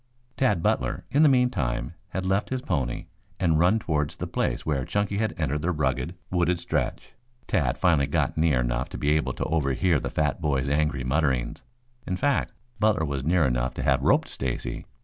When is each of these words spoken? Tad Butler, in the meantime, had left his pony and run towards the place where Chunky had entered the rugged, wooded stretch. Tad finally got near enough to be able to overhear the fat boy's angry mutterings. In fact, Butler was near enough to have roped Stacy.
Tad 0.35 0.63
Butler, 0.63 1.03
in 1.11 1.21
the 1.21 1.29
meantime, 1.29 1.93
had 2.09 2.25
left 2.25 2.49
his 2.49 2.63
pony 2.63 3.05
and 3.39 3.59
run 3.59 3.77
towards 3.77 4.15
the 4.15 4.25
place 4.25 4.65
where 4.65 4.83
Chunky 4.83 5.19
had 5.19 5.35
entered 5.37 5.61
the 5.61 5.69
rugged, 5.71 6.15
wooded 6.31 6.59
stretch. 6.59 7.13
Tad 7.45 7.77
finally 7.77 8.07
got 8.07 8.35
near 8.35 8.61
enough 8.61 8.89
to 8.89 8.97
be 8.97 9.11
able 9.11 9.33
to 9.33 9.45
overhear 9.45 9.99
the 9.99 10.09
fat 10.09 10.41
boy's 10.41 10.67
angry 10.67 11.03
mutterings. 11.03 11.61
In 12.07 12.17
fact, 12.17 12.51
Butler 12.79 13.05
was 13.05 13.23
near 13.23 13.45
enough 13.45 13.75
to 13.75 13.83
have 13.83 14.01
roped 14.01 14.27
Stacy. 14.29 14.87